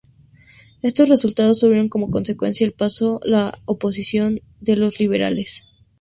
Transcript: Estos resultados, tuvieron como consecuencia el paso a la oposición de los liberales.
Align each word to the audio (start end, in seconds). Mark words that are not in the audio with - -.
Estos 0.81 1.09
resultados, 1.09 1.59
tuvieron 1.59 1.87
como 1.87 2.09
consecuencia 2.09 2.65
el 2.65 2.73
paso 2.73 3.19
a 3.23 3.27
la 3.27 3.53
oposición 3.67 4.39
de 4.59 4.75
los 4.75 4.99
liberales. 4.99 5.67